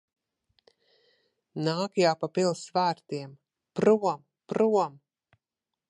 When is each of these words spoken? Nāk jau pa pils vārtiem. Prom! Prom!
Nāk 1.67 2.01
jau 2.03 2.15
pa 2.23 2.31
pils 2.39 2.65
vārtiem. 2.79 3.37
Prom! 3.81 4.27
Prom! 4.55 4.99